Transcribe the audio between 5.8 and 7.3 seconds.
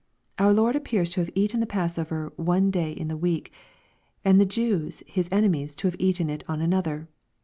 have eaten it on another.